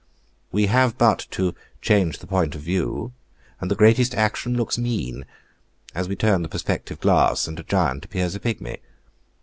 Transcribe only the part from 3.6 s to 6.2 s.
the greatest action looks mean; as we